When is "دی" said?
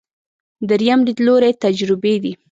2.23-2.31